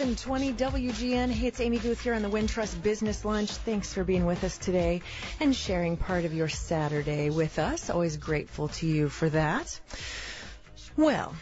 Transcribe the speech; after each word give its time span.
720 0.00 0.54
WGN. 0.54 1.30
Hey, 1.30 1.48
it's 1.48 1.60
Amy 1.60 1.78
Guth 1.78 2.00
here 2.00 2.14
on 2.14 2.22
the 2.22 2.30
Wintrust 2.30 2.82
Business 2.82 3.22
Lunch. 3.22 3.50
Thanks 3.50 3.92
for 3.92 4.02
being 4.02 4.24
with 4.24 4.44
us 4.44 4.56
today 4.56 5.02
and 5.40 5.54
sharing 5.54 5.98
part 5.98 6.24
of 6.24 6.32
your 6.32 6.48
Saturday 6.48 7.28
with 7.28 7.58
us. 7.58 7.90
Always 7.90 8.16
grateful 8.16 8.68
to 8.68 8.86
you 8.86 9.10
for 9.10 9.28
that. 9.28 9.78
Well, 10.96 11.34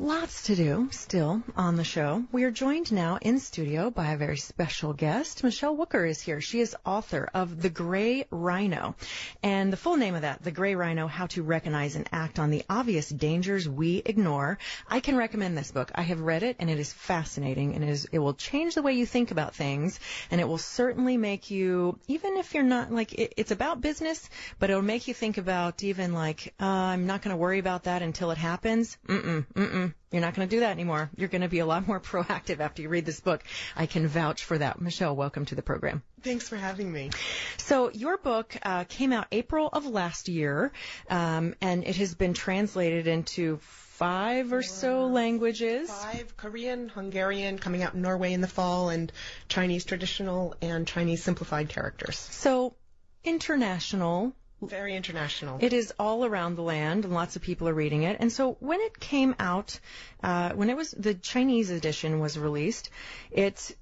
Lots 0.00 0.42
to 0.46 0.56
do 0.56 0.88
still 0.90 1.44
on 1.56 1.76
the 1.76 1.84
show. 1.84 2.24
We 2.32 2.42
are 2.42 2.50
joined 2.50 2.90
now 2.90 3.16
in 3.22 3.38
studio 3.38 3.90
by 3.90 4.10
a 4.10 4.16
very 4.16 4.38
special 4.38 4.92
guest. 4.92 5.44
Michelle 5.44 5.76
Wucker 5.76 6.04
is 6.10 6.20
here. 6.20 6.40
She 6.40 6.58
is 6.58 6.74
author 6.84 7.30
of 7.32 7.62
The 7.62 7.70
Gray 7.70 8.26
Rhino. 8.32 8.96
And 9.40 9.72
the 9.72 9.76
full 9.76 9.96
name 9.96 10.16
of 10.16 10.22
that, 10.22 10.42
The 10.42 10.50
Gray 10.50 10.74
Rhino, 10.74 11.06
How 11.06 11.26
to 11.28 11.44
Recognize 11.44 11.94
and 11.94 12.08
Act 12.10 12.40
on 12.40 12.50
the 12.50 12.64
Obvious 12.68 13.08
Dangers 13.08 13.68
We 13.68 14.02
Ignore. 14.04 14.58
I 14.88 14.98
can 14.98 15.16
recommend 15.16 15.56
this 15.56 15.70
book. 15.70 15.92
I 15.94 16.02
have 16.02 16.20
read 16.20 16.42
it 16.42 16.56
and 16.58 16.68
it 16.68 16.80
is 16.80 16.92
fascinating 16.92 17.76
and 17.76 17.84
it, 17.84 17.90
is, 17.90 18.08
it 18.10 18.18
will 18.18 18.34
change 18.34 18.74
the 18.74 18.82
way 18.82 18.94
you 18.94 19.06
think 19.06 19.30
about 19.30 19.54
things 19.54 20.00
and 20.28 20.40
it 20.40 20.48
will 20.48 20.58
certainly 20.58 21.16
make 21.18 21.52
you, 21.52 22.00
even 22.08 22.36
if 22.36 22.52
you're 22.52 22.64
not 22.64 22.90
like, 22.90 23.12
it, 23.12 23.34
it's 23.36 23.52
about 23.52 23.80
business, 23.80 24.28
but 24.58 24.70
it'll 24.70 24.82
make 24.82 25.06
you 25.06 25.14
think 25.14 25.38
about 25.38 25.84
even 25.84 26.12
like, 26.12 26.52
uh, 26.60 26.64
I'm 26.64 27.06
not 27.06 27.22
going 27.22 27.30
to 27.30 27.40
worry 27.40 27.60
about 27.60 27.84
that 27.84 28.02
until 28.02 28.32
it 28.32 28.38
happens. 28.38 28.98
Mm-mm, 29.06 29.46
mm-mm 29.54 29.83
you're 30.10 30.20
not 30.20 30.34
going 30.34 30.48
to 30.48 30.56
do 30.56 30.60
that 30.60 30.70
anymore. 30.70 31.10
You're 31.16 31.28
going 31.28 31.42
to 31.42 31.48
be 31.48 31.58
a 31.58 31.66
lot 31.66 31.86
more 31.86 32.00
proactive 32.10 32.60
after 32.60 32.82
you 32.82 32.88
read 32.88 33.04
this 33.04 33.20
book. 33.20 33.42
I 33.76 33.86
can 33.86 34.06
vouch 34.06 34.44
for 34.44 34.56
that. 34.58 34.80
Michelle, 34.80 35.16
welcome 35.16 35.44
to 35.46 35.54
the 35.54 35.62
program. 35.62 36.02
Thanks 36.22 36.48
for 36.48 36.56
having 36.56 36.90
me. 36.90 37.10
So 37.56 37.90
your 37.90 38.16
book 38.16 38.56
uh, 38.62 38.84
came 38.84 39.12
out 39.12 39.26
April 39.32 39.68
of 39.72 39.86
last 39.86 40.28
year, 40.28 40.72
um, 41.10 41.54
and 41.60 41.84
it 41.84 41.96
has 41.96 42.14
been 42.14 42.34
translated 42.34 43.06
into 43.06 43.58
five 43.60 44.52
or 44.52 44.62
so 44.62 45.06
languages. 45.06 45.90
Five 45.90 46.36
Korean, 46.36 46.88
Hungarian, 46.88 47.58
coming 47.58 47.82
out 47.82 47.94
in 47.94 48.02
Norway 48.02 48.32
in 48.32 48.40
the 48.40 48.48
fall, 48.48 48.88
and 48.88 49.12
Chinese 49.48 49.84
traditional 49.84 50.54
and 50.62 50.86
Chinese 50.86 51.22
simplified 51.22 51.68
characters. 51.68 52.16
So 52.18 52.74
international 53.24 54.34
very 54.62 54.96
international. 54.96 55.58
It 55.60 55.72
is 55.72 55.92
all 55.98 56.24
around 56.24 56.56
the 56.56 56.62
land, 56.62 57.04
and 57.04 57.14
lots 57.14 57.36
of 57.36 57.42
people 57.42 57.68
are 57.68 57.74
reading 57.74 58.02
it. 58.04 58.16
And 58.20 58.32
so 58.32 58.56
when 58.60 58.80
it 58.80 58.98
came 58.98 59.34
out, 59.38 59.78
uh, 60.22 60.52
when 60.52 60.70
it 60.70 60.76
was 60.76 60.90
the 60.92 61.14
Chinese 61.14 61.70
edition 61.70 62.20
was 62.20 62.38
released, 62.38 62.90
it 63.30 63.76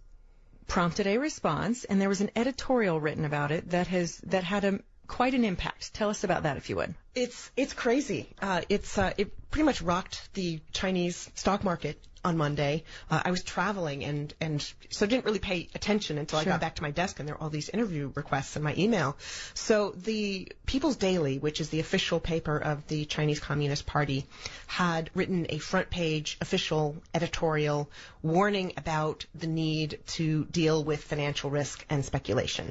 prompted 0.67 1.07
a 1.07 1.19
response, 1.19 1.85
and 1.85 2.01
there 2.01 2.09
was 2.09 2.21
an 2.21 2.31
editorial 2.35 3.01
written 3.01 3.25
about 3.25 3.51
it 3.51 3.71
that 3.71 3.87
has 3.89 4.19
that 4.19 4.45
had 4.45 4.65
a 4.65 4.81
quite 5.07 5.35
an 5.35 5.45
impact. 5.45 5.93
Tell 5.95 6.11
us 6.11 6.25
about 6.25 6.45
that, 6.45 6.57
if 6.57 6.71
you 6.71 6.77
would. 6.77 6.95
It's 7.15 7.51
it's 7.57 7.75
crazy. 7.75 8.29
Uh, 8.41 8.63
it's 8.69 8.97
uh, 8.97 9.13
it 9.19 9.51
pretty 9.51 9.65
much 9.65 9.83
rocked 9.83 10.33
the 10.35 10.61
Chinese 10.73 11.31
stock 11.35 11.63
market 11.63 11.99
on 12.25 12.37
Monday. 12.37 12.85
Uh, 13.11 13.21
I 13.25 13.31
was 13.31 13.43
traveling 13.43 14.05
and 14.05 14.33
and 14.41 14.73
so 14.91 15.07
didn't 15.07 15.25
really 15.25 15.39
pay 15.39 15.69
attention 15.75 16.19
until 16.19 16.41
sure. 16.41 16.49
I 16.49 16.53
got 16.53 16.61
back 16.61 16.77
to 16.77 16.83
my 16.83 16.91
desk 16.91 17.19
and 17.19 17.29
there 17.29 17.35
were 17.35 17.43
all 17.43 17.51
these 17.51 17.69
interview 17.69 18.13
requests 18.15 18.57
in 18.57 18.63
my 18.63 18.75
email. 18.77 19.17
So 19.55 19.91
the 19.91 20.53
People's 20.67 20.97
Daily, 20.97 21.39
which 21.39 21.61
is 21.61 21.71
the 21.71 21.81
official 21.81 22.21
paper 22.21 22.57
of 22.57 22.87
the 22.87 23.05
Chinese 23.07 23.41
Communist 23.41 23.87
Party, 23.87 24.27
had 24.67 25.11
written 25.15 25.47
a 25.49 25.59
front 25.59 25.91
page 25.91 26.39
official 26.41 26.97
editorial 27.13 27.91
warning 28.23 28.73
about 28.77 29.27
the 29.35 29.49
need 29.49 29.99
to 30.07 30.45
deal 30.45 30.85
with 30.85 31.03
financial 31.03 31.51
risk 31.51 31.85
and 31.91 32.05
speculation. 32.05 32.71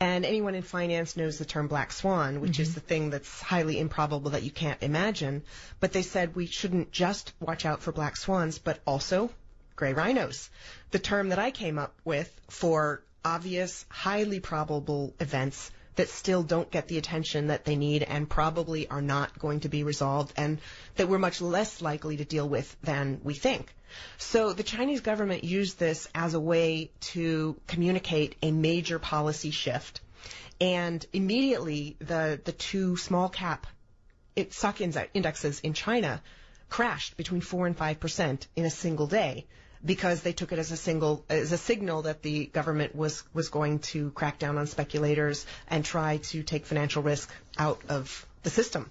And 0.00 0.24
anyone 0.24 0.54
in 0.54 0.62
finance 0.62 1.16
knows 1.16 1.38
the 1.38 1.44
term 1.44 1.68
black 1.68 1.92
swan, 1.92 2.40
which 2.40 2.52
mm-hmm. 2.52 2.62
is 2.62 2.74
the 2.74 2.80
thing 2.80 3.10
that's 3.10 3.42
highly 3.42 3.75
improbable 3.78 4.30
that 4.30 4.42
you 4.42 4.50
can't 4.50 4.82
imagine. 4.82 5.42
But 5.80 5.92
they 5.92 6.02
said 6.02 6.34
we 6.34 6.46
shouldn't 6.46 6.92
just 6.92 7.32
watch 7.40 7.64
out 7.64 7.82
for 7.82 7.92
black 7.92 8.16
swans, 8.16 8.58
but 8.58 8.80
also 8.86 9.30
gray 9.76 9.92
rhinos. 9.92 10.50
The 10.90 10.98
term 10.98 11.28
that 11.28 11.38
I 11.38 11.50
came 11.50 11.78
up 11.78 11.94
with 12.04 12.30
for 12.48 13.02
obvious, 13.24 13.84
highly 13.88 14.40
probable 14.40 15.14
events 15.20 15.70
that 15.96 16.08
still 16.08 16.42
don't 16.42 16.70
get 16.70 16.88
the 16.88 16.98
attention 16.98 17.48
that 17.48 17.64
they 17.64 17.74
need 17.74 18.02
and 18.02 18.28
probably 18.28 18.88
are 18.88 19.02
not 19.02 19.38
going 19.38 19.60
to 19.60 19.68
be 19.68 19.82
resolved 19.82 20.32
and 20.36 20.58
that 20.96 21.08
we're 21.08 21.18
much 21.18 21.40
less 21.40 21.80
likely 21.82 22.18
to 22.18 22.24
deal 22.24 22.48
with 22.48 22.76
than 22.82 23.20
we 23.24 23.34
think. 23.34 23.74
So 24.18 24.52
the 24.52 24.62
Chinese 24.62 25.00
government 25.00 25.44
used 25.44 25.78
this 25.78 26.06
as 26.14 26.34
a 26.34 26.40
way 26.40 26.90
to 27.12 27.56
communicate 27.66 28.36
a 28.42 28.50
major 28.50 28.98
policy 28.98 29.50
shift. 29.50 30.00
And 30.60 31.04
immediately 31.12 31.96
the, 31.98 32.40
the 32.44 32.52
two 32.52 32.96
small 32.96 33.28
cap 33.28 33.66
stock 34.50 34.80
indexes 34.80 35.60
in 35.60 35.72
China 35.72 36.22
crashed 36.68 37.16
between 37.16 37.40
4 37.40 37.68
and 37.68 37.76
5% 37.76 38.46
in 38.56 38.64
a 38.64 38.70
single 38.70 39.06
day 39.06 39.46
because 39.84 40.22
they 40.22 40.32
took 40.32 40.52
it 40.52 40.58
as 40.58 40.72
a 40.72 40.76
single 40.76 41.24
as 41.28 41.52
a 41.52 41.58
signal 41.58 42.02
that 42.02 42.22
the 42.22 42.46
government 42.46 42.94
was 42.94 43.22
was 43.32 43.48
going 43.50 43.78
to 43.78 44.10
crack 44.10 44.38
down 44.38 44.58
on 44.58 44.66
speculators 44.66 45.46
and 45.68 45.84
try 45.84 46.16
to 46.16 46.42
take 46.42 46.66
financial 46.66 47.02
risk 47.02 47.30
out 47.56 47.80
of 47.88 48.26
the 48.42 48.50
system. 48.50 48.90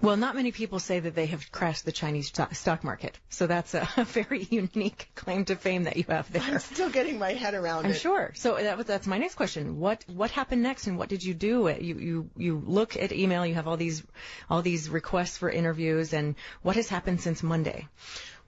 Well, 0.00 0.16
not 0.16 0.36
many 0.36 0.52
people 0.52 0.78
say 0.78 1.00
that 1.00 1.16
they 1.16 1.26
have 1.26 1.50
crashed 1.50 1.84
the 1.84 1.90
Chinese 1.92 2.32
stock 2.52 2.84
market, 2.84 3.18
so 3.30 3.48
that's 3.48 3.74
a, 3.74 3.88
very 4.04 4.46
unique 4.48 5.10
claim 5.16 5.44
to 5.46 5.56
fame 5.56 5.84
that 5.84 5.96
you 5.96 6.04
have 6.08 6.30
there. 6.32 6.42
I'm 6.42 6.60
still 6.60 6.88
getting 6.90 7.18
my 7.18 7.32
head 7.32 7.54
around 7.54 7.84
I'm 7.84 7.90
it. 7.90 7.94
sure. 7.94 8.32
So 8.34 8.56
that, 8.56 8.86
that's 8.86 9.06
my 9.08 9.18
next 9.18 9.34
question. 9.34 9.80
What 9.80 10.04
what 10.06 10.30
happened 10.30 10.62
next, 10.62 10.86
and 10.86 10.98
what 10.98 11.08
did 11.08 11.24
you 11.24 11.34
do? 11.34 11.68
You 11.80 11.98
you 11.98 12.30
you 12.36 12.62
look 12.64 12.96
at 12.96 13.12
email. 13.12 13.44
You 13.44 13.54
have 13.54 13.66
all 13.66 13.76
these 13.76 14.04
all 14.48 14.62
these 14.62 14.88
requests 14.88 15.36
for 15.36 15.50
interviews, 15.50 16.12
and 16.12 16.36
what 16.62 16.76
has 16.76 16.88
happened 16.88 17.20
since 17.20 17.42
Monday? 17.42 17.88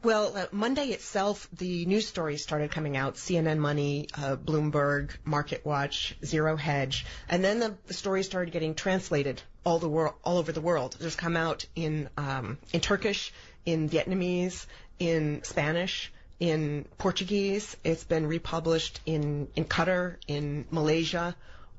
Well, 0.02 0.34
uh, 0.34 0.46
Monday 0.50 0.86
itself, 0.86 1.46
the 1.52 1.84
news 1.84 2.08
stories 2.08 2.42
started 2.42 2.70
coming 2.70 2.96
out: 2.96 3.16
CNN 3.16 3.58
Money, 3.58 4.08
uh, 4.14 4.36
Bloomberg, 4.36 5.10
Market 5.24 5.66
Watch, 5.66 6.16
Zero 6.24 6.56
Hedge, 6.56 7.04
and 7.28 7.44
then 7.44 7.58
the, 7.58 7.76
the 7.86 7.92
stories 7.92 8.24
started 8.24 8.50
getting 8.50 8.74
translated 8.74 9.42
all 9.62 9.78
the 9.78 9.90
world, 9.90 10.14
all 10.24 10.38
over 10.38 10.52
the 10.52 10.62
world. 10.62 10.96
It's 11.00 11.16
come 11.16 11.36
out 11.36 11.66
in 11.76 12.08
um, 12.16 12.56
in 12.72 12.80
Turkish, 12.80 13.30
in 13.66 13.90
Vietnamese, 13.90 14.64
in 14.98 15.42
Spanish, 15.44 16.10
in 16.38 16.86
Portuguese. 16.96 17.76
It's 17.84 18.04
been 18.04 18.26
republished 18.26 19.00
in 19.04 19.48
in 19.54 19.66
Qatar, 19.66 20.16
in 20.26 20.64
Malaysia. 20.70 21.36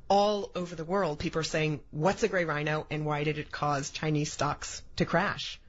All 0.09 0.51
over 0.53 0.75
the 0.75 0.85
world, 0.85 1.17
people 1.17 1.39
are 1.39 1.43
saying, 1.43 1.79
"What's 1.89 2.21
a 2.21 2.27
gray 2.27 2.45
rhino, 2.45 2.85
and 2.91 3.03
why 3.03 3.23
did 3.23 3.39
it 3.39 3.49
cause 3.49 3.89
Chinese 3.89 4.31
stocks 4.31 4.83
to 4.97 5.05
crash?" 5.05 5.59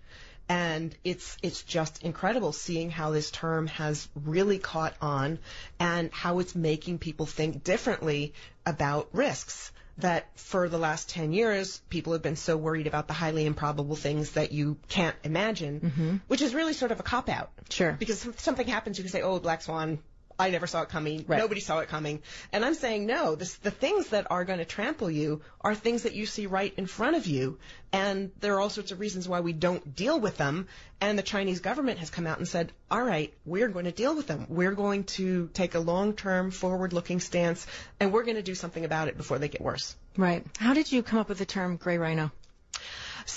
And 0.48 0.96
it's 1.04 1.36
it's 1.42 1.62
just 1.62 2.02
incredible 2.02 2.52
seeing 2.52 2.90
how 2.90 3.10
this 3.10 3.30
term 3.30 3.66
has 3.68 4.08
really 4.14 4.58
caught 4.58 4.94
on 5.00 5.38
and 5.78 6.10
how 6.12 6.38
it's 6.38 6.54
making 6.54 6.98
people 6.98 7.26
think 7.26 7.64
differently 7.64 8.34
about 8.66 9.08
risks. 9.12 9.72
That 9.98 10.26
for 10.38 10.70
the 10.70 10.78
last 10.78 11.10
10 11.10 11.34
years 11.34 11.82
people 11.90 12.14
have 12.14 12.22
been 12.22 12.36
so 12.36 12.56
worried 12.56 12.86
about 12.86 13.08
the 13.08 13.12
highly 13.12 13.44
improbable 13.44 13.94
things 13.94 14.32
that 14.32 14.50
you 14.50 14.78
can't 14.88 15.14
imagine 15.22 15.80
mm-hmm. 15.80 16.16
which 16.28 16.40
is 16.40 16.54
really 16.54 16.72
sort 16.72 16.92
of 16.92 16.98
a 16.98 17.02
cop 17.02 17.28
out 17.28 17.50
sure. 17.68 17.92
Because 17.92 18.26
if 18.26 18.40
something 18.40 18.66
happens 18.66 18.96
you 18.96 19.04
can 19.04 19.12
say 19.12 19.20
oh 19.20 19.38
black 19.38 19.60
swan 19.60 19.98
I 20.38 20.50
never 20.50 20.66
saw 20.66 20.82
it 20.82 20.88
coming. 20.88 21.24
Right. 21.26 21.38
Nobody 21.38 21.60
saw 21.60 21.80
it 21.80 21.88
coming. 21.88 22.22
And 22.52 22.64
I'm 22.64 22.74
saying 22.74 23.06
no. 23.06 23.34
This, 23.34 23.54
the 23.56 23.70
things 23.70 24.08
that 24.08 24.26
are 24.30 24.44
going 24.44 24.58
to 24.58 24.64
trample 24.64 25.10
you 25.10 25.42
are 25.60 25.74
things 25.74 26.02
that 26.02 26.14
you 26.14 26.26
see 26.26 26.46
right 26.46 26.72
in 26.76 26.86
front 26.86 27.16
of 27.16 27.26
you, 27.26 27.58
and 27.92 28.30
there 28.40 28.54
are 28.54 28.60
all 28.60 28.70
sorts 28.70 28.92
of 28.92 29.00
reasons 29.00 29.28
why 29.28 29.40
we 29.40 29.52
don't 29.52 29.94
deal 29.94 30.18
with 30.18 30.36
them. 30.36 30.68
And 31.00 31.18
the 31.18 31.22
Chinese 31.22 31.60
government 31.60 31.98
has 31.98 32.10
come 32.10 32.26
out 32.26 32.38
and 32.38 32.46
said, 32.46 32.72
"All 32.90 33.02
right, 33.02 33.34
we're 33.44 33.68
going 33.68 33.86
to 33.86 33.92
deal 33.92 34.14
with 34.14 34.26
them. 34.26 34.46
We're 34.48 34.74
going 34.74 35.04
to 35.04 35.48
take 35.52 35.74
a 35.74 35.80
long-term, 35.80 36.50
forward-looking 36.50 37.20
stance, 37.20 37.66
and 37.98 38.12
we're 38.12 38.24
going 38.24 38.36
to 38.36 38.42
do 38.42 38.54
something 38.54 38.84
about 38.84 39.08
it 39.08 39.16
before 39.16 39.38
they 39.38 39.48
get 39.48 39.60
worse." 39.60 39.96
Right. 40.16 40.44
How 40.58 40.74
did 40.74 40.92
you 40.92 41.02
come 41.02 41.18
up 41.18 41.28
with 41.28 41.38
the 41.38 41.46
term 41.46 41.76
gray 41.76 41.98
rhino? 41.98 42.30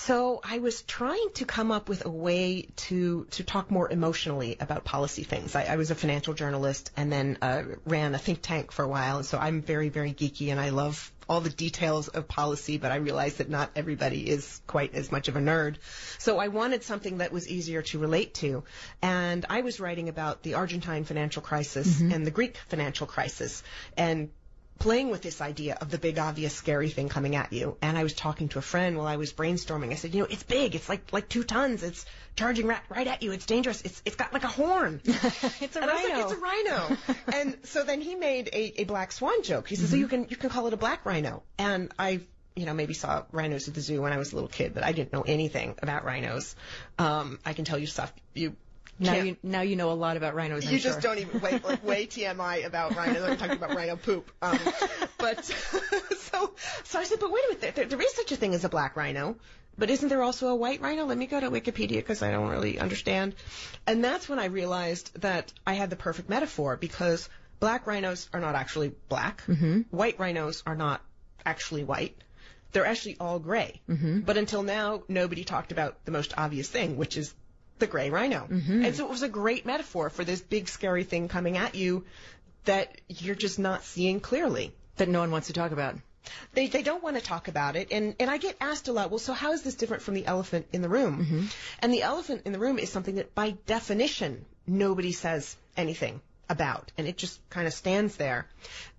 So 0.05 0.39
I 0.43 0.59
was 0.59 0.83
trying 0.83 1.29
to 1.35 1.45
come 1.45 1.71
up 1.71 1.89
with 1.89 2.05
a 2.05 2.11
way 2.11 2.67
to 2.75 3.25
to 3.31 3.43
talk 3.43 3.71
more 3.71 3.91
emotionally 3.91 4.55
about 4.59 4.83
policy 4.83 5.23
things. 5.23 5.55
I, 5.55 5.63
I 5.63 5.77
was 5.77 5.89
a 5.89 5.95
financial 5.95 6.35
journalist 6.35 6.91
and 6.95 7.11
then 7.11 7.39
uh, 7.41 7.63
ran 7.85 8.13
a 8.13 8.19
think 8.19 8.43
tank 8.43 8.71
for 8.71 8.85
a 8.85 8.87
while, 8.87 9.17
and 9.17 9.25
so 9.25 9.39
I'm 9.39 9.63
very 9.63 9.89
very 9.89 10.13
geeky 10.13 10.51
and 10.51 10.59
I 10.59 10.69
love 10.69 11.11
all 11.27 11.41
the 11.41 11.49
details 11.49 12.07
of 12.07 12.27
policy, 12.27 12.77
but 12.77 12.91
I 12.91 12.97
realized 12.97 13.39
that 13.39 13.49
not 13.49 13.71
everybody 13.75 14.29
is 14.29 14.61
quite 14.67 14.93
as 14.93 15.11
much 15.11 15.27
of 15.27 15.37
a 15.37 15.39
nerd. 15.39 15.77
So 16.19 16.37
I 16.37 16.49
wanted 16.49 16.83
something 16.83 17.17
that 17.17 17.31
was 17.31 17.49
easier 17.49 17.81
to 17.81 17.97
relate 17.97 18.35
to. 18.35 18.63
And 19.01 19.43
I 19.49 19.61
was 19.61 19.79
writing 19.79 20.07
about 20.07 20.43
the 20.43 20.53
Argentine 20.53 21.03
financial 21.03 21.41
crisis 21.41 21.87
mm-hmm. 21.87 22.11
and 22.11 22.27
the 22.27 22.31
Greek 22.31 22.57
financial 22.67 23.07
crisis. 23.07 23.63
And 23.97 24.29
playing 24.79 25.09
with 25.09 25.21
this 25.21 25.41
idea 25.41 25.77
of 25.79 25.89
the 25.89 25.97
big 25.97 26.19
obvious 26.19 26.53
scary 26.53 26.89
thing 26.89 27.09
coming 27.09 27.35
at 27.35 27.53
you. 27.53 27.77
And 27.81 27.97
i 27.97 28.03
was 28.03 28.13
talking 28.13 28.49
to 28.49 28.59
a 28.59 28.61
friend 28.61 28.97
while 28.97 29.07
i 29.07 29.15
was 29.15 29.33
brainstorming. 29.33 29.91
I 29.91 29.95
said 29.95 30.13
you 30.13 30.21
know 30.21 30.27
it's 30.29 30.43
big. 30.43 30.75
It's 30.75 30.89
like 30.89 31.11
like 31.11 31.29
two 31.29 31.43
tons. 31.43 31.83
It's 31.83 32.05
charging 32.35 32.67
right, 32.67 32.81
right 32.89 33.07
at 33.07 33.23
you. 33.23 33.31
It's 33.31 33.45
dangerous. 33.45 33.81
It's 33.81 34.01
it's 34.05 34.15
got 34.15 34.33
like 34.33 34.43
a 34.43 34.47
horn. 34.47 35.01
It's 35.05 35.75
a 35.75 35.81
and 35.81 35.89
rhino 35.89 35.91
I 35.91 35.93
was 35.93 36.03
like, 36.09 36.23
it's 36.23 36.31
a 36.33 36.37
rhino. 36.37 36.97
and 37.33 37.57
so 37.63 37.83
then 37.83 38.01
he 38.01 38.15
made 38.15 38.49
a, 38.51 38.81
a 38.81 38.83
black 38.85 39.11
swan 39.11 39.43
joke. 39.43 39.67
He 39.67 39.75
says 39.75 39.85
mm-hmm. 39.85 39.91
so 39.93 39.97
you 39.97 40.07
can 40.07 40.27
you 40.29 40.35
can 40.35 40.49
call 40.49 40.67
it 40.67 40.73
a 40.73 40.77
black 40.77 41.05
rhino. 41.05 41.43
And 41.57 41.91
i 41.97 42.21
you 42.55 42.65
know, 42.65 42.73
maybe 42.73 42.93
saw 42.93 43.25
rhinos 43.31 43.67
at 43.67 43.73
the 43.73 43.81
zoo 43.81 44.01
when 44.01 44.13
I 44.13 44.17
was 44.17 44.31
a 44.31 44.35
little 44.35 44.49
kid, 44.49 44.73
but 44.73 44.83
I 44.83 44.93
didn't 44.93 45.11
know 45.11 45.23
anything 45.23 45.75
about 45.81 46.05
rhinos. 46.05 46.55
Um, 46.97 47.37
I 47.45 47.51
can 47.51 47.65
tell 47.65 47.77
you 47.77 47.85
stuff. 47.85 48.13
You 48.33 48.55
Now 48.97 49.15
you 49.15 49.37
now 49.43 49.61
you 49.61 49.75
know 49.75 49.91
a 49.91 49.93
lot 49.93 50.15
about 50.15 50.35
rhinos. 50.35 50.65
I'm 50.65 50.71
you 50.71 50.79
sure. 50.79 50.91
just 50.91 51.01
don't 51.01 51.19
even 51.19 51.41
wait 51.41 51.63
like 51.65 51.83
way 51.85 52.05
TMI 52.07 52.65
about 52.65 52.95
rhinos. 52.95 53.23
I'm 53.23 53.37
talking 53.37 53.57
about 53.57 53.75
rhino 53.75 53.97
poop. 53.97 54.31
Um, 54.41 54.57
but 55.17 55.43
so 56.17 56.53
so 56.83 56.99
I 56.99 57.03
said, 57.03 57.19
but 57.19 57.31
wait 57.31 57.43
a 57.45 57.55
minute, 57.55 57.75
there, 57.75 57.85
there 57.85 58.01
is 58.01 58.13
such 58.13 58.31
a 58.31 58.35
thing 58.35 58.53
as 58.53 58.63
a 58.63 58.69
black 58.69 58.95
rhino. 58.95 59.35
But 59.77 59.89
isn't 59.89 60.07
there 60.07 60.21
also 60.21 60.47
a 60.47 60.55
white 60.55 60.79
rhino? 60.79 61.05
Let 61.05 61.17
me 61.17 61.27
go 61.27 61.39
to 61.39 61.51
Wikipedia 61.51 61.97
because 61.97 62.23
I 62.23 62.31
don't 62.31 62.47
really 62.47 62.79
understand. 62.79 63.35
And 63.85 64.01
that's 64.01 64.29
when 64.29 64.39
I 64.39 64.45
realized 64.45 65.19
that 65.21 65.51
I 65.67 65.73
had 65.73 65.89
the 65.89 65.97
perfect 65.97 66.29
metaphor 66.29 66.77
because 66.77 67.27
black 67.59 67.85
rhinos 67.85 68.29
are 68.31 68.39
not 68.39 68.55
actually 68.55 68.93
black. 69.09 69.43
Mm-hmm. 69.47 69.81
White 69.89 70.17
rhinos 70.17 70.63
are 70.65 70.75
not 70.77 71.01
actually 71.45 71.83
white. 71.83 72.15
They're 72.71 72.85
actually 72.85 73.17
all 73.19 73.39
gray. 73.39 73.81
Mm-hmm. 73.89 74.21
But 74.21 74.37
until 74.37 74.63
now, 74.63 75.03
nobody 75.09 75.43
talked 75.43 75.73
about 75.73 76.05
the 76.05 76.11
most 76.11 76.33
obvious 76.37 76.69
thing, 76.69 76.95
which 76.95 77.17
is 77.17 77.33
the 77.79 77.87
gray 77.87 78.09
rhino. 78.09 78.47
Mm-hmm. 78.49 78.85
And 78.85 78.95
so 78.95 79.05
it 79.05 79.09
was 79.11 79.23
a 79.23 79.29
great 79.29 79.65
metaphor 79.65 80.09
for 80.09 80.23
this 80.23 80.41
big 80.41 80.67
scary 80.69 81.03
thing 81.03 81.27
coming 81.27 81.57
at 81.57 81.75
you 81.75 82.05
that 82.65 82.99
you're 83.07 83.35
just 83.35 83.59
not 83.59 83.83
seeing 83.83 84.19
clearly. 84.19 84.73
that 84.97 85.09
no 85.09 85.19
one 85.19 85.31
wants 85.31 85.47
to 85.47 85.53
talk 85.53 85.71
about. 85.71 85.95
They 86.53 86.67
they 86.67 86.81
don't 86.81 87.03
want 87.03 87.17
to 87.17 87.21
talk 87.21 87.47
about 87.47 87.75
it 87.75 87.89
and 87.91 88.15
and 88.19 88.31
I 88.31 88.37
get 88.37 88.55
asked 88.59 88.87
a 88.87 88.93
lot, 88.93 89.11
well 89.11 89.19
so 89.19 89.33
how 89.33 89.51
is 89.51 89.61
this 89.61 89.75
different 89.75 90.01
from 90.01 90.15
the 90.15 90.25
elephant 90.25 90.65
in 90.73 90.81
the 90.81 90.89
room? 90.89 91.23
Mm-hmm. 91.23 91.45
And 91.79 91.93
the 91.93 92.01
elephant 92.01 92.41
in 92.45 92.51
the 92.51 92.59
room 92.59 92.79
is 92.79 92.91
something 92.91 93.15
that 93.15 93.35
by 93.35 93.51
definition 93.67 94.45
nobody 94.65 95.11
says 95.11 95.55
anything 95.77 96.21
about 96.49 96.91
and 96.97 97.07
it 97.07 97.17
just 97.17 97.39
kind 97.49 97.67
of 97.67 97.73
stands 97.73 98.17
there. 98.17 98.47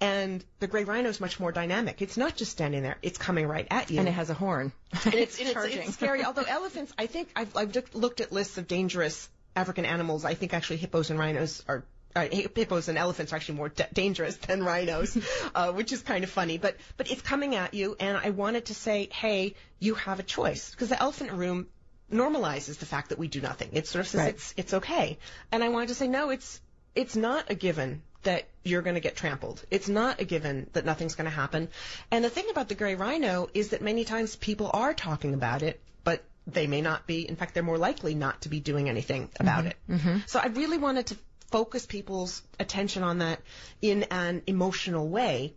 And 0.00 0.44
the 0.60 0.66
gray 0.66 0.84
rhino 0.84 1.08
is 1.08 1.20
much 1.20 1.38
more 1.38 1.52
dynamic. 1.52 2.02
It's 2.02 2.16
not 2.16 2.36
just 2.36 2.52
standing 2.52 2.82
there, 2.82 2.96
it's 3.02 3.18
coming 3.18 3.46
right 3.46 3.66
at 3.70 3.90
you. 3.90 3.98
And 4.00 4.08
it 4.08 4.12
has 4.12 4.30
a 4.30 4.34
horn. 4.34 4.72
And 5.04 5.14
it's, 5.14 5.38
and 5.38 5.46
it's, 5.48 5.52
charging. 5.52 5.78
it's 5.82 5.94
scary. 5.94 6.24
Although 6.24 6.42
elephants, 6.42 6.92
I 6.98 7.06
think 7.06 7.28
I've, 7.36 7.56
I've 7.56 7.74
looked- 7.74 7.94
looked 7.94 8.20
at 8.20 8.32
lists 8.32 8.58
of 8.58 8.66
dangerous 8.66 9.28
African 9.54 9.84
animals. 9.84 10.24
I 10.24 10.34
think 10.34 10.52
actually 10.54 10.78
hippos 10.78 11.10
and 11.10 11.18
rhinos 11.18 11.62
are. 11.68 11.84
Uh, 12.14 12.28
hippos 12.32 12.88
and 12.88 12.96
elephants 12.96 13.30
are 13.34 13.36
actually 13.36 13.56
more 13.56 13.68
da- 13.68 13.84
dangerous 13.92 14.36
than 14.38 14.62
rhinos, 14.64 15.18
uh, 15.54 15.70
which 15.72 15.92
is 15.92 16.00
kind 16.00 16.24
of 16.24 16.30
funny. 16.30 16.56
But 16.56 16.78
but 16.96 17.10
it's 17.10 17.20
coming 17.20 17.54
at 17.56 17.74
you, 17.74 17.94
and 18.00 18.16
I 18.16 18.30
wanted 18.30 18.64
to 18.66 18.74
say, 18.74 19.10
hey, 19.12 19.54
you 19.80 19.96
have 19.96 20.18
a 20.18 20.22
choice 20.22 20.70
because 20.70 20.88
the 20.88 20.98
elephant 20.98 21.32
room 21.32 21.66
normalizes 22.10 22.78
the 22.78 22.86
fact 22.86 23.10
that 23.10 23.18
we 23.18 23.28
do 23.28 23.42
nothing. 23.42 23.68
It 23.74 23.86
sort 23.86 24.00
of 24.00 24.08
says 24.08 24.20
Right. 24.20 24.34
it's 24.34 24.54
it's 24.56 24.74
okay, 24.74 25.18
and 25.52 25.62
I 25.62 25.68
wanted 25.68 25.88
to 25.88 25.94
say 25.94 26.08
no, 26.08 26.30
it's 26.30 26.58
it's 26.96 27.14
not 27.14 27.50
a 27.50 27.54
given 27.54 28.02
that 28.22 28.48
you're 28.64 28.82
going 28.82 28.94
to 28.94 29.00
get 29.00 29.14
trampled. 29.14 29.62
It's 29.70 29.88
not 29.88 30.20
a 30.20 30.24
given 30.24 30.68
that 30.72 30.84
nothing's 30.84 31.14
going 31.14 31.26
to 31.26 31.36
happen. 31.36 31.68
And 32.10 32.24
the 32.24 32.30
thing 32.30 32.46
about 32.50 32.68
the 32.68 32.74
gray 32.74 32.96
rhino 32.96 33.48
is 33.54 33.68
that 33.68 33.82
many 33.82 34.04
times 34.04 34.34
people 34.34 34.70
are 34.72 34.92
talking 34.92 35.32
about 35.34 35.62
it, 35.62 35.80
but 36.02 36.24
they 36.46 36.66
may 36.66 36.80
not 36.80 37.06
be. 37.06 37.28
In 37.28 37.36
fact, 37.36 37.54
they're 37.54 37.62
more 37.62 37.78
likely 37.78 38.16
not 38.16 38.42
to 38.42 38.48
be 38.48 38.58
doing 38.58 38.88
anything 38.88 39.30
about 39.38 39.64
mm-hmm. 39.64 39.92
it. 39.92 40.00
Mm-hmm. 40.00 40.18
So 40.26 40.40
I 40.40 40.46
really 40.46 40.78
wanted 40.78 41.06
to 41.08 41.16
focus 41.52 41.86
people's 41.86 42.42
attention 42.58 43.04
on 43.04 43.18
that 43.18 43.40
in 43.80 44.04
an 44.04 44.42
emotional 44.46 45.08
way. 45.08 45.54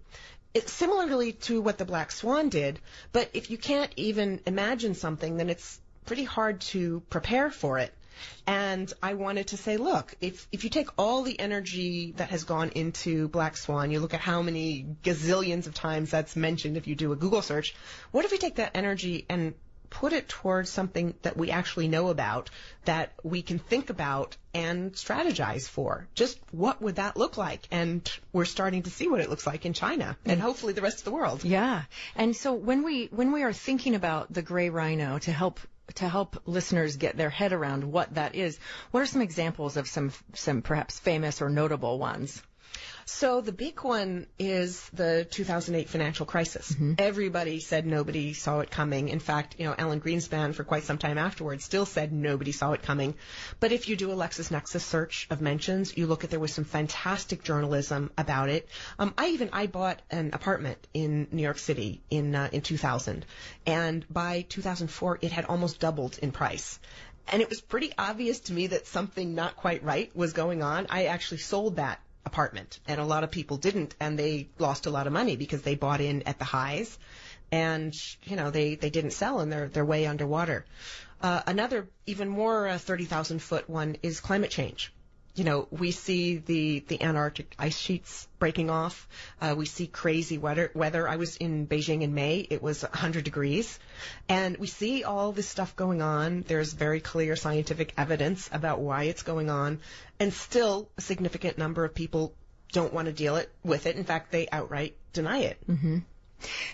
It's 0.54 0.72
similarly 0.72 1.34
to 1.34 1.62
what 1.62 1.78
the 1.78 1.86
black 1.86 2.12
swan 2.12 2.50
did, 2.50 2.80
but 3.12 3.30
if 3.34 3.50
you 3.50 3.58
can't 3.58 3.92
even 3.96 4.42
imagine 4.46 4.94
something, 4.96 5.38
then 5.38 5.50
it's 5.50 5.80
pretty 6.06 6.24
hard 6.24 6.62
to 6.62 7.02
prepare 7.10 7.50
for 7.50 7.80
it. 7.80 7.94
And 8.48 8.92
I 9.02 9.14
wanted 9.14 9.48
to 9.48 9.58
say, 9.58 9.78
look, 9.78 10.16
if, 10.22 10.48
if 10.52 10.64
you 10.64 10.70
take 10.70 10.90
all 10.98 11.24
the 11.24 11.40
energy 11.40 12.14
that 12.18 12.30
has 12.30 12.44
gone 12.44 12.70
into 12.70 13.28
Black 13.28 13.58
Swan, 13.58 13.92
you 13.92 14.00
look 14.00 14.14
at 14.14 14.20
how 14.20 14.42
many 14.42 14.86
gazillions 15.04 15.68
of 15.68 15.74
times 15.74 16.12
that's 16.12 16.36
mentioned 16.36 16.78
if 16.78 16.88
you 16.88 16.96
do 16.96 17.12
a 17.12 17.16
Google 17.16 17.42
search, 17.42 17.76
what 18.12 18.26
if 18.26 18.32
we 18.32 18.38
take 18.38 18.56
that 18.56 18.72
energy 18.76 19.26
and 19.30 19.54
put 19.90 20.14
it 20.14 20.28
towards 20.28 20.70
something 20.70 21.14
that 21.22 21.38
we 21.38 21.52
actually 21.52 21.88
know 21.88 22.10
about, 22.10 22.50
that 22.86 23.14
we 23.24 23.42
can 23.42 23.60
think 23.60 23.90
about 23.90 24.38
and 24.54 24.94
strategize 24.94 25.68
for? 25.68 26.08
Just 26.16 26.40
what 26.52 26.82
would 26.82 26.96
that 26.96 27.18
look 27.18 27.38
like? 27.38 27.68
And 27.72 28.10
we're 28.34 28.46
starting 28.46 28.84
to 28.84 28.90
see 28.90 29.08
what 29.08 29.20
it 29.20 29.30
looks 29.30 29.48
like 29.48 29.66
in 29.66 29.74
China 29.74 30.18
and 30.26 30.40
hopefully 30.40 30.74
the 30.74 30.82
rest 30.82 31.00
of 31.00 31.06
the 31.06 31.12
world. 31.12 31.44
Yeah. 31.44 31.84
And 32.16 32.36
so 32.36 32.54
when 32.54 32.84
we 32.84 33.08
when 33.08 33.32
we 33.32 33.44
are 33.44 33.54
thinking 33.54 33.96
about 33.96 34.32
the 34.32 34.42
gray 34.42 34.70
rhino 34.70 35.20
to 35.20 35.32
help 35.32 35.60
to 35.96 36.08
help 36.08 36.42
listeners 36.46 36.98
get 36.98 37.18
their 37.18 37.30
head 37.30 37.52
around 37.52 37.84
what 37.84 38.14
that 38.14 38.36
is, 38.36 38.60
what 38.92 39.02
are 39.02 39.08
some 39.08 39.22
examples 39.22 39.78
of 39.78 39.88
some 39.88 40.12
some 40.34 40.62
perhaps 40.62 41.00
famous 41.00 41.42
or 41.42 41.50
notable 41.50 42.00
ones? 42.00 42.42
So 43.12 43.42
the 43.42 43.52
big 43.52 43.82
one 43.82 44.28
is 44.38 44.88
the 44.92 45.26
2008 45.30 45.90
financial 45.90 46.28
crisis. 46.28 46.76
Everybody 47.00 47.60
said 47.60 47.88
nobody 47.88 48.34
saw 48.34 48.60
it 48.60 48.70
coming. 48.70 49.10
In 49.10 49.20
fact, 49.20 49.56
you 49.58 49.66
know, 49.66 49.74
Alan 49.76 50.00
Greenspan 50.00 50.54
for 50.54 50.64
quite 50.64 50.84
some 50.84 51.00
time 51.00 51.18
afterwards 51.18 51.66
still 51.66 51.88
said 51.88 52.14
nobody 52.14 52.52
saw 52.52 52.74
it 52.74 52.84
coming. 52.84 53.16
But 53.60 53.72
if 53.72 53.90
you 53.90 53.96
do 53.96 54.12
a 54.12 54.16
LexisNexis 54.16 54.82
search 54.82 55.28
of 55.32 55.42
mentions, 55.42 55.98
you 55.98 56.06
look 56.06 56.24
at 56.24 56.30
there 56.30 56.40
was 56.40 56.54
some 56.54 56.66
fantastic 56.66 57.44
journalism 57.44 58.12
about 58.16 58.50
it. 58.50 58.70
Um, 59.00 59.16
I 59.18 59.30
even 59.30 59.50
I 59.54 59.66
bought 59.66 60.02
an 60.12 60.30
apartment 60.34 60.78
in 60.94 61.28
New 61.32 61.44
York 61.44 61.58
City 61.58 62.04
in 62.12 62.36
uh, 62.36 62.50
in 62.52 62.62
2000, 62.62 63.26
and 63.66 64.06
by 64.08 64.46
2004 64.50 65.18
it 65.22 65.32
had 65.32 65.46
almost 65.46 65.80
doubled 65.80 66.20
in 66.22 66.32
price. 66.32 66.80
And 67.28 67.42
it 67.42 67.50
was 67.50 67.60
pretty 67.60 67.92
obvious 67.98 68.40
to 68.42 68.54
me 68.54 68.68
that 68.68 68.86
something 68.88 69.34
not 69.34 69.56
quite 69.56 69.84
right 69.84 70.16
was 70.16 70.34
going 70.34 70.62
on. 70.62 70.88
I 70.90 71.06
actually 71.06 71.40
sold 71.40 71.78
that 71.78 72.00
apartment. 72.26 72.80
And 72.88 73.00
a 73.00 73.06
lot 73.06 73.24
of 73.24 73.32
people 73.32 73.58
didn't 73.58 73.96
and 74.00 74.18
they 74.18 74.50
lost 74.58 74.86
a 74.86 74.90
lot 74.90 75.08
of 75.08 75.14
money 75.14 75.36
because 75.36 75.62
they 75.62 75.76
bought 75.76 76.02
in 76.02 76.24
at 76.24 76.40
the 76.40 76.46
highs. 76.46 76.98
And 77.52 77.94
you 78.24 78.36
know 78.36 78.52
they 78.52 78.76
they 78.76 78.90
didn't 78.90 79.12
sell 79.12 79.40
and 79.40 79.52
they're 79.52 79.68
they're 79.68 79.86
way 79.86 80.06
underwater. 80.06 80.66
Uh, 81.22 81.42
another 81.48 81.90
even 82.06 82.30
more 82.30 82.68
uh, 82.68 82.78
30,000 82.78 83.40
foot 83.40 83.70
one 83.70 83.98
is 84.04 84.20
climate 84.20 84.52
change 84.52 84.94
you 85.40 85.46
know 85.46 85.70
we 85.72 85.92
see 85.92 86.38
the 86.38 86.80
the 86.80 87.02
antarctic 87.02 87.56
ice 87.58 87.78
sheets 87.78 88.28
breaking 88.40 88.70
off. 88.70 89.08
Uh, 89.42 89.56
we 89.58 89.66
see 89.66 89.88
crazy 89.88 90.38
weather 90.38 90.70
weather. 90.76 91.08
I 91.08 91.16
was 91.16 91.38
in 91.38 91.66
beijing 91.66 92.02
in 92.02 92.14
may. 92.14 92.46
It 92.50 92.62
was 92.62 92.84
100 92.84 93.24
degrees. 93.24 93.80
And 94.28 94.58
we 94.58 94.68
see 94.68 95.06
all 95.06 95.32
this 95.32 95.48
stuff 95.48 95.78
going 95.78 96.02
on. 96.02 96.44
There's 96.46 96.74
very 96.74 97.00
clear 97.00 97.38
scientific 97.38 97.94
evidence 97.98 98.50
about 98.52 98.82
why 98.82 99.04
it's 99.04 99.24
going 99.24 99.50
on. 99.50 99.80
And 100.20 100.34
still 100.34 100.90
a 100.98 101.02
significant 101.02 101.58
number 101.58 101.86
of 101.86 101.96
people 101.96 102.34
don't 102.74 102.94
want 102.94 103.06
to 103.06 103.14
deal 103.14 103.38
it 103.38 103.50
with 103.64 103.86
it. 103.86 103.96
In 103.96 104.04
fact 104.04 104.32
they 104.34 104.50
outright 104.52 104.98
deny 105.14 105.40
it 105.40 105.58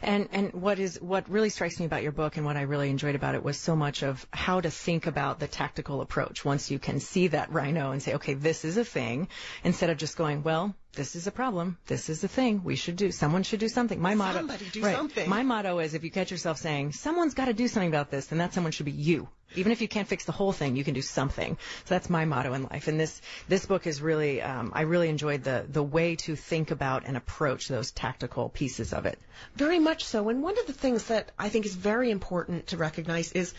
And 0.02 0.30
and 0.32 0.54
what 0.54 0.80
is 0.80 1.02
what 1.02 1.30
really 1.30 1.50
strikes 1.50 1.80
me 1.80 1.86
about 1.86 2.04
your 2.04 2.12
book 2.12 2.38
and 2.38 2.46
what 2.46 2.58
I 2.58 2.62
really 2.62 2.90
enjoyed 2.90 3.16
about 3.16 3.36
it 3.36 3.44
was 3.44 3.60
so 3.60 3.76
much 3.76 4.04
of 4.04 4.26
how 4.32 4.62
to 4.62 4.70
think 4.70 5.08
about 5.08 5.40
the 5.40 5.48
tactical 5.48 6.02
approach. 6.02 6.46
Once 6.46 6.72
you 6.72 6.80
can 6.80 7.00
see 7.00 7.28
that 7.28 7.52
rhino 7.52 7.92
and 7.92 8.02
say, 8.02 8.14
okay, 8.16 8.34
this 8.34 8.66
is 8.66 8.78
a 8.78 8.86
thing, 8.86 9.28
instead 9.64 9.90
of 9.90 9.98
just 9.98 10.18
going, 10.18 10.44
well, 10.44 10.76
this 10.96 11.16
is 11.16 11.28
a 11.28 11.32
problem, 11.32 11.78
this 11.88 12.10
is 12.10 12.24
a 12.24 12.28
thing, 12.28 12.64
we 12.64 12.76
should 12.76 12.96
do, 12.96 13.12
someone 13.12 13.44
should 13.44 13.60
do 13.60 13.70
something. 13.70 14.02
My 14.02 14.16
motto, 14.16 14.40
Somebody 14.40 14.66
do 14.72 14.82
right, 14.82 14.96
something. 14.96 15.30
My 15.30 15.44
motto 15.44 15.80
is 15.80 15.94
if 15.94 16.04
you 16.04 16.12
catch 16.12 16.32
yourself 16.32 16.58
saying 16.58 16.94
someone's 16.94 17.34
got 17.34 17.46
to 17.46 17.54
do 17.54 17.68
something 17.68 17.90
about 17.90 18.12
this, 18.12 18.28
then 18.28 18.40
that 18.40 18.54
someone 18.54 18.72
should 18.72 18.86
be 18.86 18.92
you. 18.92 19.28
Even 19.56 19.72
if 19.72 19.80
you 19.80 19.88
can't 19.88 20.08
fix 20.08 20.26
the 20.26 20.32
whole 20.32 20.52
thing, 20.52 20.76
you 20.76 20.84
can 20.84 20.94
do 20.94 21.02
something. 21.02 21.58
So 21.86 21.96
that's 21.96 22.10
my 22.10 22.26
motto 22.26 22.54
in 22.54 22.64
life. 22.64 22.88
And 22.88 23.00
this 23.00 23.22
this 23.48 23.66
book 23.66 23.88
is 23.88 24.02
really, 24.02 24.42
um, 24.42 24.72
I 24.74 24.82
really 24.82 25.08
enjoyed 25.08 25.44
the 25.44 25.66
the 25.70 25.84
way 25.84 26.16
to 26.18 26.36
think 26.36 26.72
about 26.72 27.06
and 27.06 27.16
approach 27.16 27.68
those 27.68 27.92
tactical 27.92 28.50
pieces 28.50 28.92
of 28.92 29.06
it. 29.06 29.20
Very 29.56 29.80
much 29.80 30.04
so. 30.04 30.30
And 30.30 30.42
one 30.42 30.58
of 30.60 30.66
the 30.66 30.74
things 30.74 31.06
that 31.06 31.32
I 31.40 31.50
think 31.50 31.66
is 31.66 31.76
very 31.76 32.12
important 32.12 32.68
to 32.68 32.78
recognize 32.78 33.32
is 33.32 33.54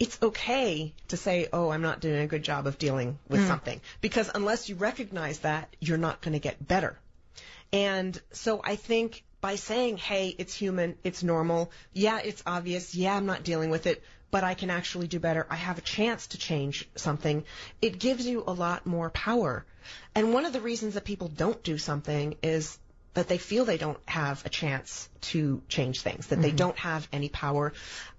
it's 0.00 0.18
okay 0.22 0.94
to 1.08 1.16
say, 1.18 1.48
oh, 1.52 1.68
I'm 1.68 1.82
not 1.82 2.00
doing 2.00 2.20
a 2.22 2.26
good 2.26 2.42
job 2.42 2.66
of 2.66 2.78
dealing 2.78 3.18
with 3.28 3.42
mm. 3.42 3.46
something. 3.46 3.80
Because 4.00 4.30
unless 4.34 4.68
you 4.68 4.74
recognize 4.74 5.40
that, 5.40 5.76
you're 5.78 5.98
not 5.98 6.22
going 6.22 6.32
to 6.32 6.38
get 6.38 6.66
better. 6.66 6.98
And 7.70 8.20
so 8.32 8.62
I 8.64 8.76
think 8.76 9.22
by 9.42 9.56
saying, 9.56 9.98
hey, 9.98 10.34
it's 10.38 10.54
human, 10.54 10.96
it's 11.04 11.22
normal, 11.22 11.70
yeah, 11.92 12.18
it's 12.24 12.42
obvious, 12.46 12.94
yeah, 12.94 13.14
I'm 13.14 13.26
not 13.26 13.44
dealing 13.44 13.70
with 13.70 13.86
it, 13.86 14.02
but 14.30 14.42
I 14.42 14.54
can 14.54 14.70
actually 14.70 15.06
do 15.06 15.20
better, 15.20 15.46
I 15.50 15.56
have 15.56 15.78
a 15.78 15.82
chance 15.82 16.28
to 16.28 16.38
change 16.38 16.88
something, 16.96 17.44
it 17.80 17.98
gives 17.98 18.26
you 18.26 18.44
a 18.46 18.52
lot 18.52 18.86
more 18.86 19.10
power. 19.10 19.64
And 20.14 20.32
one 20.32 20.44
of 20.46 20.52
the 20.52 20.60
reasons 20.60 20.94
that 20.94 21.04
people 21.04 21.28
don't 21.28 21.62
do 21.62 21.78
something 21.78 22.36
is 22.42 22.78
that 23.14 23.28
they 23.28 23.38
feel 23.38 23.64
they 23.64 23.78
don't 23.78 23.98
have 24.06 24.44
a 24.46 24.48
chance 24.48 25.08
to 25.20 25.60
change 25.68 26.02
things, 26.02 26.28
that 26.28 26.40
they 26.40 26.52
don't 26.52 26.78
have 26.78 27.08
any 27.12 27.28
power. 27.28 27.72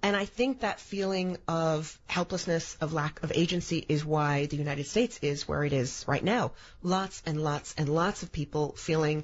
And 0.04 0.16
I 0.16 0.26
think 0.26 0.62
that 0.62 0.80
feeling 0.80 1.38
of 1.48 1.98
helplessness, 2.08 2.76
of 2.82 2.92
lack 2.92 3.24
of 3.24 3.32
agency 3.34 3.86
is 3.88 4.04
why 4.04 4.48
the 4.48 4.58
United 4.58 4.86
States 4.86 5.20
is 5.22 5.48
where 5.48 5.64
it 5.64 5.72
is 5.72 6.04
right 6.08 6.24
now. 6.24 6.52
Lots 6.84 7.24
and 7.26 7.42
lots 7.42 7.74
and 7.78 7.88
lots 7.88 8.22
of 8.24 8.34
people 8.34 8.74
feeling, 8.74 9.24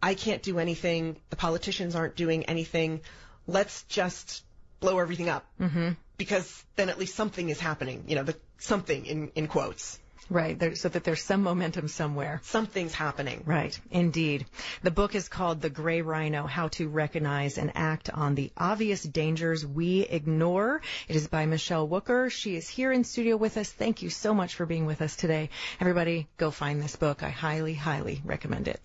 I 0.00 0.14
can't 0.14 0.42
do 0.42 0.60
anything, 0.60 1.16
the 1.30 1.36
politicians 1.36 1.96
aren't 1.96 2.14
doing 2.14 2.44
anything, 2.44 3.00
let's 3.46 3.82
just 3.84 4.44
blow 4.78 4.98
everything 5.00 5.28
up. 5.28 5.44
Mm-hmm. 5.60 5.90
Because 6.16 6.64
then 6.76 6.88
at 6.88 6.98
least 6.98 7.16
something 7.16 7.48
is 7.48 7.58
happening, 7.58 8.04
you 8.06 8.14
know, 8.14 8.22
the 8.22 8.36
something 8.58 9.06
in, 9.06 9.32
in 9.34 9.48
quotes. 9.48 9.98
Right, 10.30 10.58
there, 10.58 10.74
so 10.76 10.88
that 10.88 11.04
there's 11.04 11.22
some 11.22 11.42
momentum 11.42 11.88
somewhere. 11.88 12.40
Something's 12.44 12.94
happening. 12.94 13.42
Right, 13.44 13.78
indeed. 13.90 14.46
The 14.82 14.90
book 14.90 15.14
is 15.14 15.28
called 15.28 15.60
The 15.60 15.70
Gray 15.70 16.00
Rhino 16.00 16.46
How 16.46 16.68
to 16.68 16.88
Recognize 16.88 17.58
and 17.58 17.72
Act 17.74 18.08
on 18.08 18.34
the 18.34 18.50
Obvious 18.56 19.02
Dangers 19.02 19.66
We 19.66 20.00
Ignore. 20.02 20.80
It 21.08 21.16
is 21.16 21.28
by 21.28 21.46
Michelle 21.46 21.88
Wucker. 21.88 22.30
She 22.30 22.56
is 22.56 22.68
here 22.68 22.92
in 22.92 23.04
studio 23.04 23.36
with 23.36 23.56
us. 23.56 23.70
Thank 23.70 24.02
you 24.02 24.10
so 24.10 24.32
much 24.32 24.54
for 24.54 24.64
being 24.64 24.86
with 24.86 25.02
us 25.02 25.16
today. 25.16 25.50
Everybody, 25.80 26.28
go 26.36 26.50
find 26.50 26.80
this 26.80 26.96
book. 26.96 27.22
I 27.22 27.30
highly, 27.30 27.74
highly 27.74 28.22
recommend 28.24 28.68
it. 28.68 28.80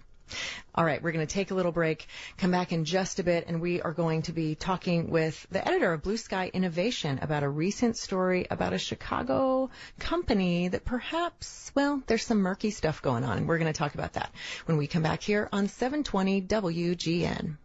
All 0.76 0.86
right, 0.86 1.02
we're 1.02 1.12
going 1.12 1.26
to 1.26 1.34
take 1.34 1.52
a 1.52 1.56
little 1.56 1.72
break, 1.72 2.08
come 2.38 2.52
back 2.52 2.72
in 2.72 2.86
just 2.86 3.20
a 3.20 3.24
bit, 3.24 3.46
and 3.48 3.62
we 3.62 3.82
are 3.82 3.94
going 3.94 4.22
to 4.24 4.32
be 4.32 4.56
talking 4.56 5.10
with 5.10 5.48
the 5.52 5.66
editor 5.68 5.94
of 5.94 6.04
Blue 6.04 6.18
Sky 6.18 6.52
Innovation 6.54 7.20
about 7.22 7.44
a 7.44 7.50
recent 7.50 7.98
story 7.98 8.48
about 8.50 8.74
a 8.74 8.78
Chicago 8.78 9.70
company 10.00 10.68
that 10.68 10.86
perhaps, 10.86 11.72
well, 11.76 12.04
there's 12.08 12.26
some 12.26 12.40
murky 12.40 12.72
stuff 12.72 13.02
going 13.02 13.24
on. 13.24 13.48
We're 13.48 13.58
going 13.58 13.74
to 13.74 13.78
talk 13.78 13.96
about 13.96 14.14
that 14.14 14.32
when 14.66 14.78
we 14.78 14.88
come 14.88 15.04
back 15.04 15.24
here 15.24 15.50
on 15.52 15.68
720 15.68 16.42
WGN. 16.44 17.58